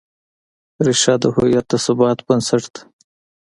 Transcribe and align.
ریښه 0.85 1.13
د 1.21 1.23
هویت 1.35 1.65
د 1.69 1.73
ثبات 1.85 2.17
بنسټ 2.27 2.63
ده. 2.73 2.81